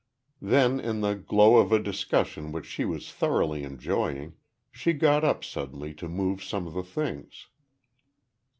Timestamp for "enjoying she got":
3.61-5.23